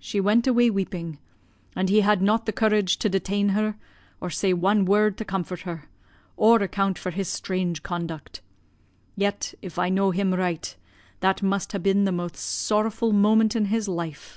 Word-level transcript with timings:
"She 0.00 0.18
went 0.18 0.48
away 0.48 0.70
weeping, 0.70 1.18
and 1.76 1.88
he 1.88 2.00
had 2.00 2.20
not 2.20 2.46
the 2.46 2.52
courage 2.52 2.96
to 2.96 3.08
detain 3.08 3.50
her, 3.50 3.76
or 4.20 4.28
say 4.28 4.52
one 4.52 4.84
word 4.84 5.16
to 5.18 5.24
comfort 5.24 5.60
her, 5.60 5.84
or 6.36 6.60
account 6.60 6.98
for 6.98 7.12
his 7.12 7.28
strange 7.28 7.84
conduct; 7.84 8.40
yet, 9.14 9.54
if 9.62 9.78
I 9.78 9.88
know 9.88 10.10
him 10.10 10.34
right, 10.34 10.74
that 11.20 11.44
must 11.44 11.70
ha' 11.70 11.80
been 11.80 12.06
the 12.06 12.10
most 12.10 12.34
sorrowfu' 12.38 13.12
moment 13.12 13.54
in 13.54 13.66
his 13.66 13.86
life. 13.86 14.36